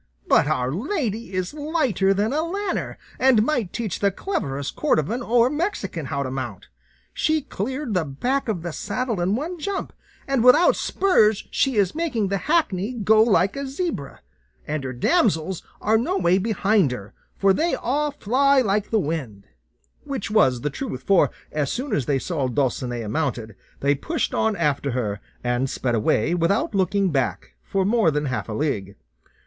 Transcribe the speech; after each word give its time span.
but 0.27 0.47
our 0.47 0.71
lady 0.73 1.31
is 1.31 1.53
lighter 1.53 2.11
than 2.11 2.33
a 2.33 2.41
lanner, 2.41 2.97
and 3.19 3.43
might 3.43 3.71
teach 3.71 3.99
the 3.99 4.09
cleverest 4.09 4.75
Cordovan 4.75 5.21
or 5.21 5.47
Mexican 5.47 6.07
how 6.07 6.23
to 6.23 6.31
mount; 6.31 6.69
she 7.13 7.39
cleared 7.43 7.93
the 7.93 8.03
back 8.03 8.47
of 8.49 8.63
the 8.63 8.73
saddle 8.73 9.21
in 9.21 9.35
one 9.35 9.59
jump, 9.59 9.93
and 10.27 10.43
without 10.43 10.75
spurs 10.75 11.47
she 11.51 11.75
is 11.75 11.93
making 11.93 12.29
the 12.29 12.39
hackney 12.49 12.93
go 12.93 13.21
like 13.21 13.55
a 13.55 13.67
zebra; 13.67 14.21
and 14.65 14.83
her 14.83 14.91
damsels 14.91 15.61
are 15.79 15.99
no 15.99 16.17
way 16.17 16.39
behind 16.39 16.91
her, 16.91 17.13
for 17.37 17.53
they 17.53 17.75
all 17.75 18.09
fly 18.09 18.59
like 18.59 18.89
the 18.89 18.97
wind;" 18.97 19.43
which 20.03 20.31
was 20.31 20.61
the 20.61 20.71
truth, 20.71 21.03
for 21.03 21.29
as 21.51 21.71
soon 21.71 21.93
as 21.93 22.07
they 22.07 22.17
saw 22.17 22.47
Dulcinea 22.47 23.07
mounted, 23.07 23.55
they 23.81 23.93
pushed 23.93 24.33
on 24.33 24.55
after 24.55 24.93
her, 24.93 25.19
and 25.43 25.69
sped 25.69 25.93
away 25.93 26.33
without 26.33 26.73
looking 26.73 27.11
back, 27.11 27.53
for 27.61 27.85
more 27.85 28.09
than 28.09 28.25
half 28.25 28.49
a 28.49 28.53
league. 28.53 28.95